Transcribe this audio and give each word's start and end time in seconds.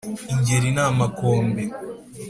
ingeri 0.33 0.69
ni 0.75 0.81
amakombe 0.89 1.63